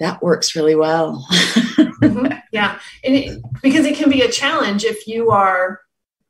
[0.00, 1.26] that works really well.
[1.30, 2.32] mm-hmm.
[2.52, 5.80] Yeah, and it, because it can be a challenge if you are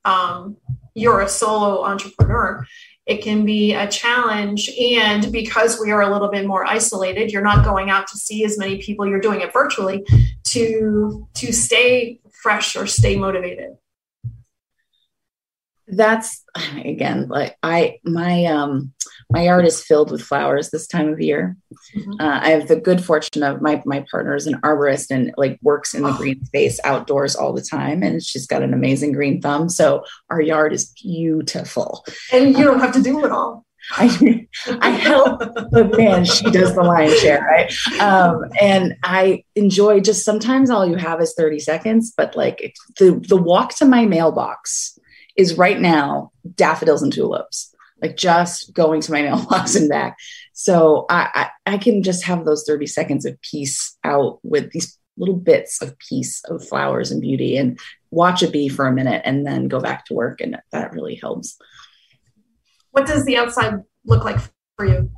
[0.04, 0.56] um,
[0.94, 2.66] you're a solo entrepreneur.
[3.06, 7.42] It can be a challenge, and because we are a little bit more isolated, you're
[7.42, 9.06] not going out to see as many people.
[9.06, 10.04] You're doing it virtually
[10.44, 13.76] to to stay fresh or stay motivated
[15.90, 16.44] that's
[16.84, 18.92] again like i my um
[19.30, 21.56] my yard is filled with flowers this time of year
[21.96, 22.12] mm-hmm.
[22.20, 25.58] uh, i have the good fortune of my my partner is an arborist and like
[25.62, 26.16] works in the oh.
[26.16, 30.40] green space outdoors all the time and she's got an amazing green thumb so our
[30.40, 34.46] yard is beautiful and you don't have to do it all I,
[34.80, 35.40] I help,
[35.72, 37.72] but man, she does the lion's share, right?
[38.00, 43.12] Um, and I enjoy just sometimes all you have is 30 seconds, but like the
[43.28, 44.98] the walk to my mailbox
[45.36, 47.69] is right now daffodils and tulips,
[48.02, 50.16] like just going to my mailbox and back.
[50.52, 54.98] So I, I, I can just have those 30 seconds of peace out with these
[55.16, 57.78] little bits of peace of flowers and beauty and
[58.10, 60.40] watch a bee for a minute and then go back to work.
[60.40, 61.58] And that really helps.
[62.92, 64.38] What does the outside look like
[64.76, 65.10] for you?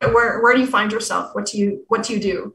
[0.00, 1.34] Where, where do you find yourself?
[1.34, 2.54] What do you, what do you do?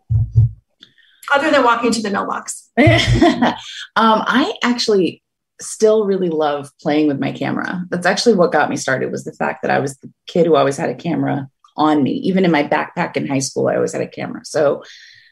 [1.33, 2.71] Other than walking to the mailbox.
[2.77, 3.55] um,
[3.95, 5.23] I actually
[5.61, 7.85] still really love playing with my camera.
[7.89, 10.55] That's actually what got me started was the fact that I was the kid who
[10.55, 12.11] always had a camera on me.
[12.11, 14.41] Even in my backpack in high school, I always had a camera.
[14.43, 14.83] So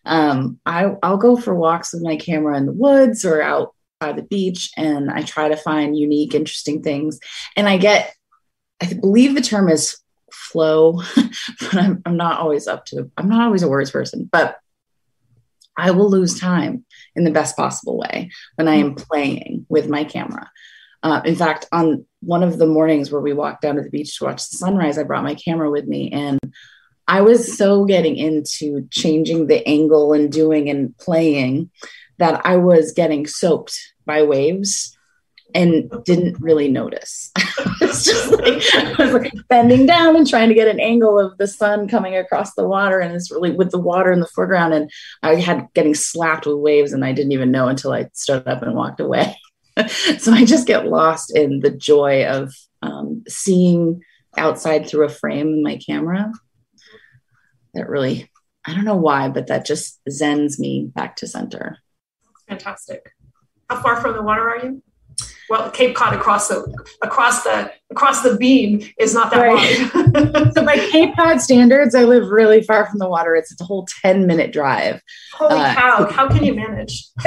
[0.06, 4.12] um, I, I'll go for walks with my camera in the woods or out by
[4.12, 7.20] the beach, and I try to find unique, interesting things.
[7.56, 8.14] And I get,
[8.82, 9.98] I believe the term is
[10.32, 14.58] flow, but I'm, I'm not always up to, I'm not always a words person, but
[15.78, 20.04] I will lose time in the best possible way when I am playing with my
[20.04, 20.50] camera.
[21.02, 24.18] Uh, in fact, on one of the mornings where we walked down to the beach
[24.18, 26.40] to watch the sunrise, I brought my camera with me and
[27.08, 31.70] I was so getting into changing the angle and doing and playing
[32.18, 34.98] that I was getting soaked by waves
[35.54, 37.32] and didn't really notice.
[37.82, 41.38] it's just like I was like bending down and trying to get an angle of
[41.38, 44.74] the sun coming across the water, and it's really with the water in the foreground.
[44.74, 48.48] And I had getting slapped with waves, and I didn't even know until I stood
[48.48, 49.38] up and walked away.
[50.18, 54.02] so I just get lost in the joy of um, seeing
[54.38, 56.32] outside through a frame in my camera.
[57.74, 58.30] That really,
[58.66, 61.78] I don't know why, but that just zens me back to center.
[62.48, 63.14] Fantastic.
[63.70, 64.84] How far from the water are you?
[65.50, 66.66] Well, Cape Cod across the
[67.02, 69.54] across the across the beam is not that right.
[69.54, 70.54] wide.
[70.56, 73.36] so by Cape Cod standards, I live really far from the water.
[73.36, 75.00] It's, a whole 10 minute drive.
[75.34, 77.06] Holy uh, cow, how can you manage?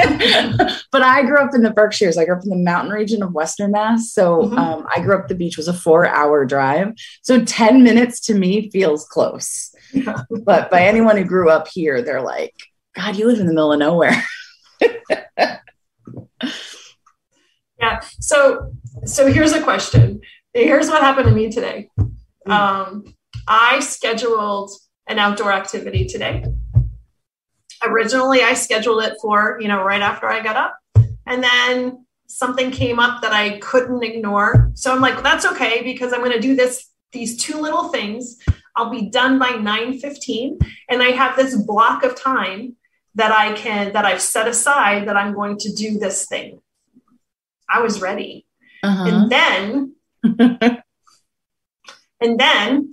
[0.91, 2.17] but I grew up in the Berkshires.
[2.17, 4.11] I grew up in the mountain region of Western Mass.
[4.11, 4.57] So mm-hmm.
[4.57, 6.93] um, I grew up the beach was a four hour drive.
[7.21, 9.73] So 10 minutes to me feels close.
[9.93, 10.23] Yeah.
[10.43, 12.53] But by anyone who grew up here, they're like,
[12.93, 14.21] God, you live in the middle of nowhere.
[17.79, 17.99] Yeah.
[18.19, 18.71] So
[19.05, 20.21] so here's a question.
[20.53, 21.89] Here's what happened to me today.
[22.45, 22.51] Hmm.
[22.51, 23.15] Um,
[23.47, 24.71] I scheduled
[25.07, 26.45] an outdoor activity today.
[27.83, 30.77] Originally, I scheduled it for you know right after I got up,
[31.25, 34.71] and then something came up that I couldn't ignore.
[34.73, 38.37] So I'm like, that's okay because I'm going to do this these two little things.
[38.75, 42.75] I'll be done by 9:15 and I have this block of time
[43.15, 46.59] that I can that I've set aside that I'm going to do this thing.
[47.69, 48.45] I was ready.
[48.83, 49.03] Uh-huh.
[49.05, 49.95] And then,
[52.21, 52.91] and then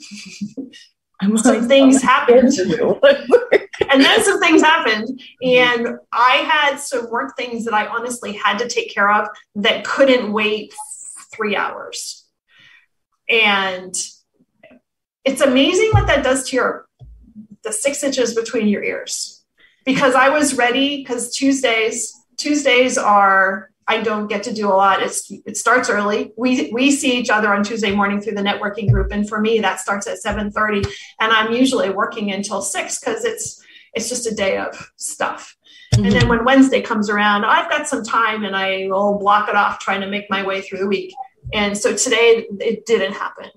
[1.37, 2.53] some things happened.
[3.91, 5.21] and then some things happened.
[5.43, 9.85] And I had some work things that I honestly had to take care of that
[9.85, 10.75] couldn't wait
[11.33, 12.27] three hours.
[13.29, 13.95] And
[15.25, 16.87] it's amazing what that does to your
[17.63, 19.43] the six inches between your ears.
[19.87, 25.03] Because I was ready because Tuesdays, Tuesdays are I don't get to do a lot.
[25.03, 26.33] It's it starts early.
[26.37, 29.61] We we see each other on Tuesday morning through the networking group, and for me
[29.61, 30.83] that starts at seven thirty,
[31.21, 35.57] and I'm usually working until six because it's it's just a day of stuff.
[35.95, 36.05] Mm-hmm.
[36.05, 39.55] And then when Wednesday comes around, I've got some time, and I will block it
[39.55, 41.15] off trying to make my way through the week.
[41.53, 43.51] And so today it didn't happen.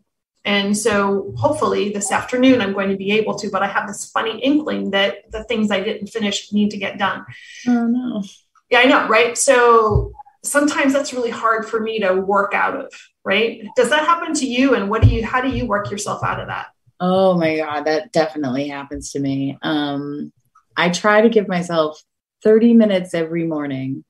[0.43, 4.09] And so hopefully this afternoon I'm going to be able to, but I have this
[4.09, 7.25] funny inkling that the things I didn't finish need to get done.
[7.67, 8.23] Oh no.
[8.69, 9.38] Yeah, I know, right?
[9.38, 10.12] So
[10.43, 13.62] sometimes that's really hard for me to work out of, right?
[13.75, 14.75] Does that happen to you?
[14.75, 16.67] And what do you, how do you work yourself out of that?
[16.99, 19.58] Oh my God, that definitely happens to me.
[19.62, 20.32] Um,
[20.75, 22.01] I try to give myself
[22.43, 24.03] 30 minutes every morning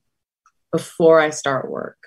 [0.72, 1.98] before I start work.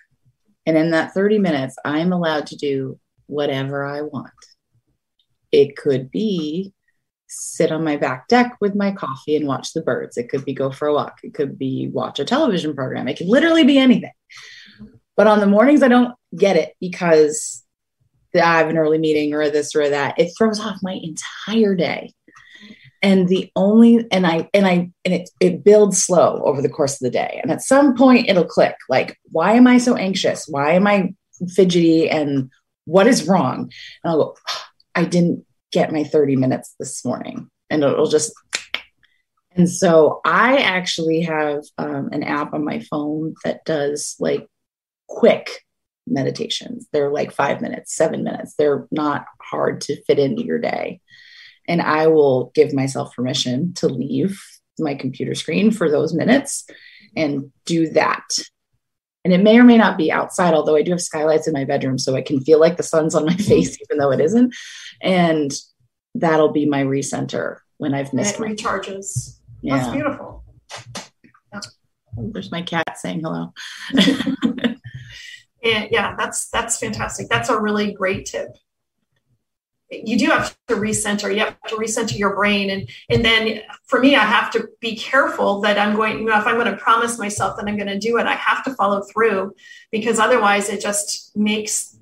[0.66, 4.30] And in that 30 minutes, I'm allowed to do whatever I want.
[5.52, 6.74] It could be
[7.32, 10.18] sit on my back deck with my coffee and watch the birds.
[10.18, 11.20] It could be go for a walk.
[11.24, 13.08] It could be watch a television program.
[13.08, 14.12] It could literally be anything.
[15.16, 17.64] But on the mornings, I don't get it because
[18.36, 20.20] I have an early meeting or this or that.
[20.20, 22.14] It throws off my entire day.
[23.02, 26.94] And the only and I and I and it it builds slow over the course
[26.94, 27.40] of the day.
[27.42, 28.76] And at some point it'll click.
[28.90, 30.46] Like, why am I so anxious?
[30.48, 31.14] Why am I
[31.56, 32.10] fidgety?
[32.10, 32.52] And
[32.86, 33.72] what is wrong?
[34.04, 34.38] And I'll go,
[34.94, 37.50] I didn't get my 30 minutes this morning.
[37.70, 38.34] And it'll just
[39.54, 44.48] and so i actually have um, an app on my phone that does like
[45.08, 45.66] quick
[46.08, 46.88] meditations.
[46.92, 48.56] They're like five minutes seven minutes.
[48.58, 51.00] They're not hard to fit into your day.
[51.68, 54.42] And i will give myself permission to leave
[54.80, 56.66] my computer screen for those minutes
[57.16, 58.24] and do that
[59.24, 61.66] and it may or may not be outside although i do have skylights in my
[61.66, 63.50] bedroom so i can feel like the sun's on my mm-hmm.
[63.50, 64.54] face even though it isn't
[65.02, 65.54] and
[66.16, 69.40] that'll be my recenter when I've missed and it my recharges.
[69.62, 69.78] Yeah.
[69.78, 70.44] That's beautiful.
[71.54, 71.60] Yeah.
[72.18, 73.54] There's my cat saying hello.
[73.94, 74.78] and
[75.64, 77.30] yeah, that's that's fantastic.
[77.30, 78.50] That's a really great tip.
[79.92, 81.34] You do have to recenter.
[81.34, 84.96] You have to recenter your brain, and and then for me, I have to be
[84.96, 86.20] careful that I'm going.
[86.20, 88.36] You know, if I'm going to promise myself that I'm going to do it, I
[88.36, 89.54] have to follow through,
[89.92, 91.98] because otherwise, it just makes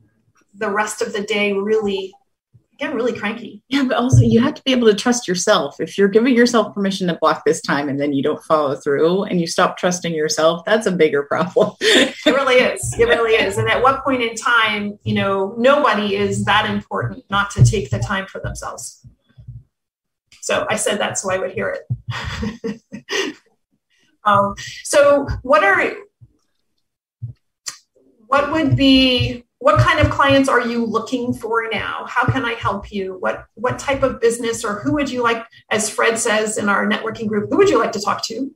[0.53, 2.13] the rest of the day really
[2.80, 3.61] get really cranky.
[3.69, 5.80] Yeah, but also you have to be able to trust yourself.
[5.80, 9.25] If you're giving yourself permission to block this time and then you don't follow through
[9.25, 11.73] and you stop trusting yourself, that's a bigger problem.
[11.82, 12.95] it really is.
[12.97, 13.57] It really is.
[13.57, 17.89] And at what point in time, you know, nobody is that important not to take
[17.89, 19.05] the time for themselves.
[20.41, 22.82] So I said that so I would hear it.
[24.23, 25.93] um, so what are
[28.27, 32.05] what would be what kind of clients are you looking for now?
[32.07, 33.18] How can i help you?
[33.20, 36.88] What what type of business or who would you like as fred says in our
[36.88, 38.55] networking group who would you like to talk to?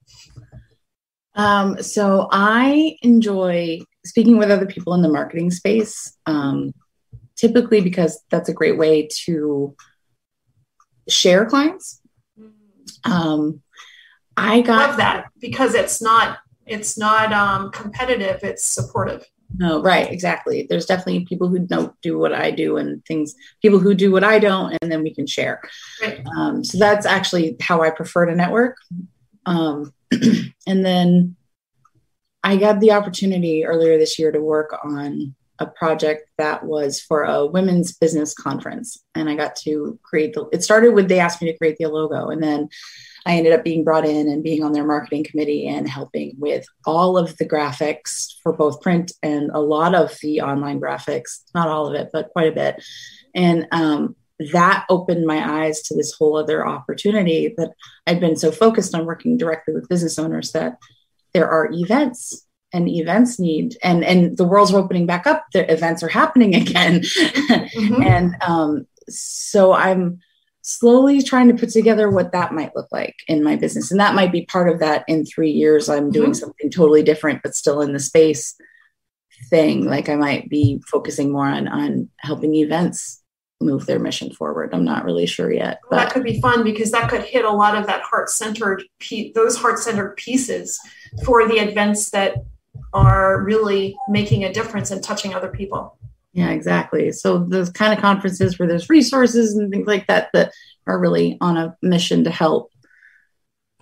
[1.36, 6.74] Um, so i enjoy speaking with other people in the marketing space um,
[7.36, 9.76] typically because that's a great way to
[11.10, 12.00] share clients.
[13.04, 13.62] Um,
[14.38, 19.26] i got Love that because it's not It's not um, competitive, it's supportive.
[19.58, 20.66] No, right, exactly.
[20.68, 24.24] There's definitely people who don't do what I do and things, people who do what
[24.24, 25.62] I don't, and then we can share.
[26.02, 26.26] Right.
[26.36, 28.78] Um, so that's actually how I prefer to network.
[29.46, 29.94] Um,
[30.68, 31.36] and then
[32.44, 37.24] I got the opportunity earlier this year to work on a project that was for
[37.24, 38.98] a women's business conference.
[39.16, 41.86] And I got to create the, it started with they asked me to create the
[41.88, 42.30] logo.
[42.30, 42.70] And then
[43.26, 46.66] I ended up being brought in and being on their marketing committee and helping with
[46.86, 51.70] all of the graphics for both print and a lot of the online graphics, not
[51.70, 52.84] all of it, but quite a bit.
[53.34, 54.16] And um,
[54.52, 57.72] that opened my eyes to this whole other opportunity that
[58.06, 60.78] I'd been so focused on working directly with business owners that
[61.34, 66.02] there are events and events need and and the world's opening back up the events
[66.02, 68.02] are happening again mm-hmm.
[68.02, 70.20] and um, so i'm
[70.64, 74.16] slowly trying to put together what that might look like in my business and that
[74.16, 76.34] might be part of that in three years i'm doing mm-hmm.
[76.34, 78.56] something totally different but still in the space
[79.50, 83.22] thing like i might be focusing more on on helping events
[83.60, 86.92] move their mission forward i'm not really sure yet but that could be fun because
[86.92, 88.84] that could hit a lot of that heart-centered
[89.36, 90.80] those heart-centered pieces
[91.26, 92.36] for the events that
[92.94, 95.98] are really making a difference and touching other people.
[96.34, 97.12] Yeah, exactly.
[97.12, 100.52] So those kind of conferences where there's resources and things like that that
[100.88, 102.72] are really on a mission to help.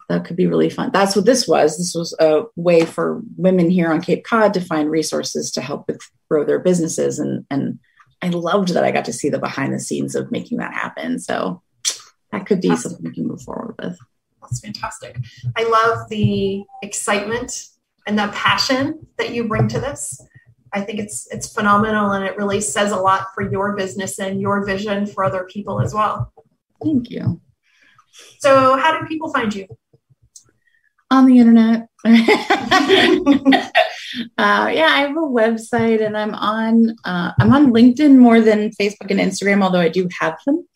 [0.09, 0.91] That could be really fun.
[0.91, 1.77] That's what this was.
[1.77, 5.87] This was a way for women here on Cape Cod to find resources to help
[5.87, 7.17] with grow their businesses.
[7.17, 7.79] And and
[8.21, 11.17] I loved that I got to see the behind the scenes of making that happen.
[11.17, 11.61] So
[12.33, 13.97] that could be something we can move forward with.
[14.41, 15.17] That's fantastic.
[15.55, 17.69] I love the excitement
[18.05, 20.21] and the passion that you bring to this.
[20.73, 24.39] I think it's it's phenomenal and it really says a lot for your business and
[24.39, 26.31] your vision for other people as well.
[26.83, 27.41] Thank you.
[28.39, 29.67] So, how do people find you?
[31.09, 31.87] On the internet.
[32.05, 32.11] uh,
[34.37, 39.11] yeah, I have a website and I'm on uh, I'm on LinkedIn more than Facebook
[39.11, 40.67] and Instagram, although I do have them.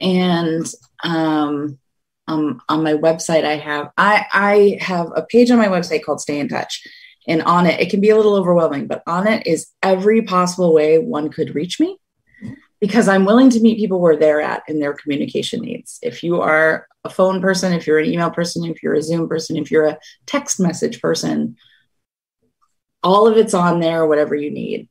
[0.00, 0.66] And
[1.02, 1.78] um,
[2.26, 6.20] um, on my website i have I, I have a page on my website called
[6.20, 6.82] stay in touch
[7.26, 10.72] and on it it can be a little overwhelming but on it is every possible
[10.72, 11.98] way one could reach me
[12.80, 15.98] because i'm willing to meet people where they're at in their communication needs.
[16.02, 19.28] If you are a phone person if you're an email person if you're a zoom
[19.28, 21.56] person if you're a text message person
[23.04, 24.88] all of it's on there whatever you need.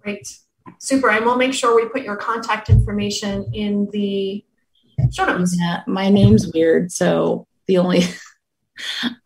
[0.00, 0.38] Great.
[0.78, 1.10] Super.
[1.10, 4.44] And we'll make sure we put your contact information in the
[5.12, 5.56] show notes.
[5.58, 8.04] Yeah, my name's weird, so the only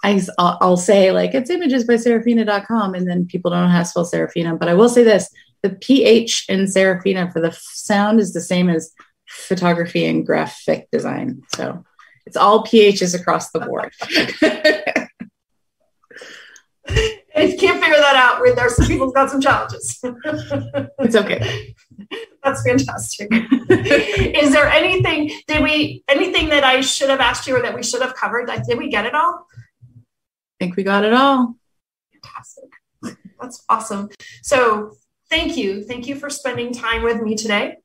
[0.02, 3.84] I, I'll say like it's images by Saraphina.com, and then people don't know how to
[3.84, 4.58] spell Saraphina.
[4.58, 5.30] But I will say this:
[5.62, 8.92] the PH in Saraphina for the sound is the same as
[9.26, 11.42] photography and graphic design.
[11.54, 11.84] So
[12.26, 13.92] it's all PHs across the board.
[17.36, 18.40] I can't figure that out.
[18.54, 19.98] There's some people's got some challenges.
[20.02, 21.74] it's okay.
[22.44, 23.28] That's fantastic.
[23.32, 27.82] Is there anything did we anything that I should have asked you or that we
[27.82, 28.50] should have covered?
[28.68, 29.46] Did we get it all?
[29.50, 31.56] I think we got it all.
[32.12, 32.70] Fantastic.
[33.40, 34.10] That's awesome.
[34.42, 34.92] So
[35.30, 35.82] thank you.
[35.84, 37.76] Thank you for spending time with me today.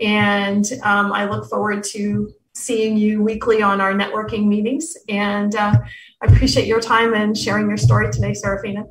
[0.00, 4.96] And um, I look forward to seeing you weekly on our networking meetings.
[5.08, 5.74] And uh,
[6.22, 8.84] I appreciate your time and sharing your story today, Saraphina.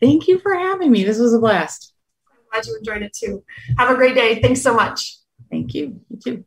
[0.00, 1.04] Thank you for having me.
[1.04, 1.94] This was a blast.
[2.56, 3.44] I'm glad you enjoyed it too.
[3.78, 4.40] Have a great day.
[4.40, 5.18] Thanks so much.
[5.50, 6.00] Thank you.
[6.08, 6.44] You too.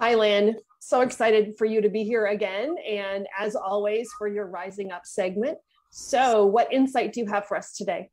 [0.00, 0.56] Hi, Lynn.
[0.80, 2.76] So excited for you to be here again.
[2.88, 5.58] And as always, for your Rising Up segment.
[5.90, 8.10] So, what insight do you have for us today?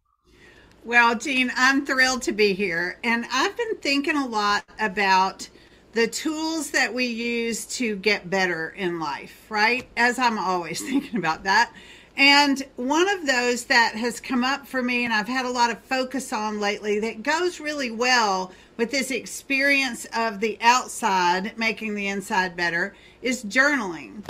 [0.83, 2.97] Well, Jean, I'm thrilled to be here.
[3.03, 5.49] And I've been thinking a lot about
[5.93, 9.87] the tools that we use to get better in life, right?
[9.97, 11.73] As I'm always thinking about that.
[12.17, 15.71] And one of those that has come up for me and I've had a lot
[15.71, 21.95] of focus on lately that goes really well with this experience of the outside making
[21.95, 24.23] the inside better is journaling.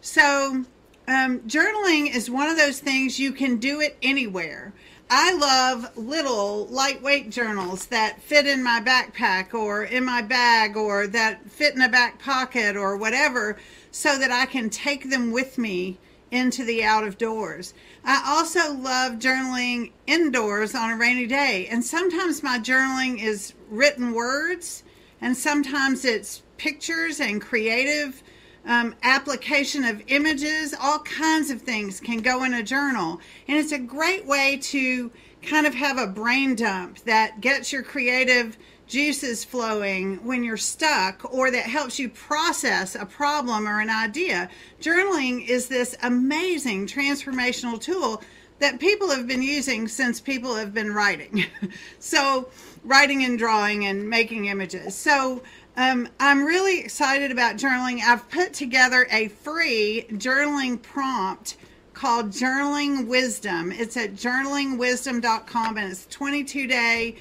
[0.00, 0.64] So,
[1.06, 4.72] um, journaling is one of those things you can do it anywhere.
[5.10, 11.06] I love little lightweight journals that fit in my backpack or in my bag or
[11.08, 13.58] that fit in a back pocket or whatever
[13.90, 15.98] so that I can take them with me
[16.34, 17.74] into the out of doors.
[18.04, 21.68] I also love journaling indoors on a rainy day.
[21.68, 24.82] And sometimes my journaling is written words
[25.20, 28.22] and sometimes it's pictures and creative
[28.66, 33.20] um, application of images, all kinds of things can go in a journal.
[33.46, 35.12] And it's a great way to
[35.42, 38.56] kind of have a brain dump that gets your creative
[38.94, 44.48] juices flowing when you're stuck or that helps you process a problem or an idea.
[44.80, 48.22] Journaling is this amazing transformational tool
[48.60, 51.44] that people have been using since people have been writing.
[51.98, 52.48] so,
[52.84, 54.94] writing and drawing and making images.
[54.94, 55.42] So,
[55.76, 57.98] um, I'm really excited about journaling.
[58.00, 61.56] I've put together a free journaling prompt
[61.94, 63.72] called Journaling Wisdom.
[63.72, 67.16] It's at journalingwisdom.com and it's 22 day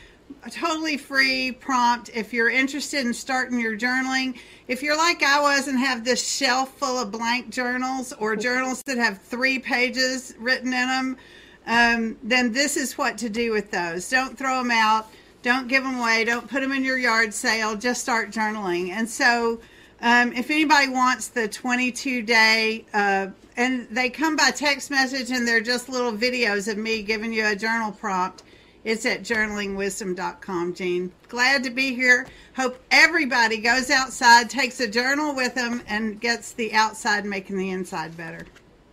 [0.50, 4.38] totally free prompt if you're interested in starting your journaling.
[4.68, 8.82] If you're like I was and have this shelf full of blank journals or journals
[8.84, 11.18] that have three pages written in them,
[11.66, 14.10] um, then this is what to do with those.
[14.10, 15.08] Don't throw them out.
[15.42, 16.24] Don't give them away.
[16.24, 17.76] Don't put them in your yard sale.
[17.76, 18.90] Just start journaling.
[18.90, 19.60] And so,
[20.02, 25.48] um, if anybody wants the 22 day, uh, and they come by text message and
[25.48, 28.44] they're just little videos of me giving you a journal prompt
[28.84, 31.12] it's at journalingwisdom.com, Jean.
[31.30, 32.28] Glad to be here.
[32.56, 37.70] Hope everybody goes outside, takes a journal with them, and gets the outside making the
[37.70, 38.46] inside better.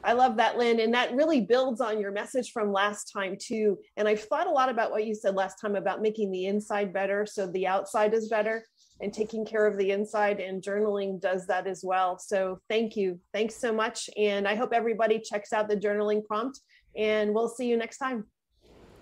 [0.03, 0.81] I love that, Lynn.
[0.81, 3.79] And that really builds on your message from last time, too.
[3.97, 6.93] And I've thought a lot about what you said last time about making the inside
[6.93, 8.65] better so the outside is better
[9.01, 10.41] and taking care of the inside.
[10.41, 12.19] And journaling does that as well.
[12.19, 13.19] So thank you.
[13.33, 14.09] Thanks so much.
[14.17, 16.61] And I hope everybody checks out the journaling prompt.
[16.97, 18.27] And we'll see you next time.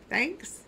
[0.08, 0.67] Thanks.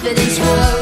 [0.00, 0.79] confidence world.